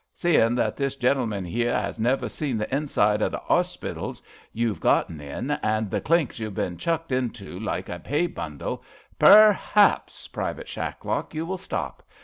[0.15, 4.19] Seein* that this gentle man 'ere has never seen the inside o' the orsepitals
[4.51, 8.81] you've gotten in, and the clinks you've been chucked into like a hay bundle,
[9.19, 12.01] per haps, Private Shacklock, you will stop.